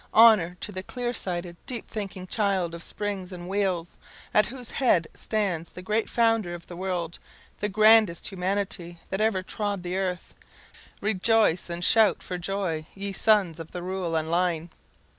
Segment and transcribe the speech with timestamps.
[0.15, 3.97] Honour to the clear sighted, deep thinking child of springs and wheels,
[4.33, 7.19] at whose head stands the great Founder of the world,
[7.59, 10.33] the grandest humanity that ever trode the earth!
[11.01, 14.71] Rejoice, and shout for joy, ye sons of the rule and line!